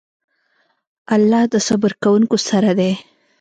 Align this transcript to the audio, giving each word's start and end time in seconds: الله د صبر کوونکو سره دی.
الله 1.15 1.43
د 1.53 1.55
صبر 1.67 1.91
کوونکو 2.03 2.35
سره 2.49 2.71
دی. 2.79 2.91